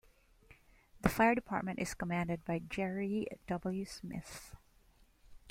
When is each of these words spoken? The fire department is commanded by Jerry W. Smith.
The 1.01 1.09
fire 1.09 1.35
department 1.35 1.77
is 1.77 1.93
commanded 1.93 2.43
by 2.43 2.57
Jerry 2.57 3.27
W. 3.47 3.85
Smith. 3.85 4.55